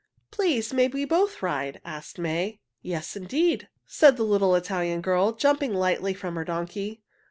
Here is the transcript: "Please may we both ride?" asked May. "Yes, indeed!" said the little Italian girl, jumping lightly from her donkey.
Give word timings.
"Please 0.31 0.73
may 0.73 0.87
we 0.87 1.05
both 1.05 1.43
ride?" 1.43 1.79
asked 1.85 2.17
May. 2.17 2.59
"Yes, 2.81 3.15
indeed!" 3.15 3.67
said 3.85 4.17
the 4.17 4.23
little 4.23 4.55
Italian 4.55 4.99
girl, 5.01 5.31
jumping 5.33 5.75
lightly 5.75 6.15
from 6.15 6.33
her 6.37 6.43
donkey. 6.43 7.03